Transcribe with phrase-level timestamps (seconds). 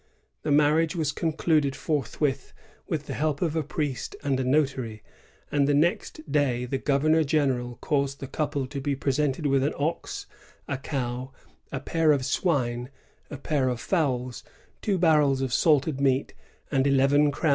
[0.41, 2.53] The mar riage was concluded forthwith,
[2.87, 5.03] with the help of a priest and a notary;
[5.51, 9.75] and the next day the governor general caused the couple to be presented with an
[9.77, 10.25] ox,
[10.67, 11.31] a cow,
[11.71, 12.89] a pair of swine,
[13.29, 14.43] a pair of fowls,
[14.81, 16.33] two barrels of salted meat,
[16.71, 17.49] and eleven crowns in money."